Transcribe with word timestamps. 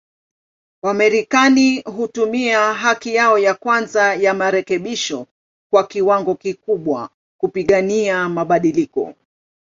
Wamarekani 0.83 1.79
hutumia 1.81 2.73
haki 2.73 3.15
yao 3.15 3.39
ya 3.39 3.53
kwanza 3.53 4.13
ya 4.15 4.33
marekebisho 4.33 5.27
kwa 5.73 5.87
kiwango 5.87 6.35
kikubwa, 6.35 7.09
kupigania 7.37 8.29
mabadiliko. 8.29 9.15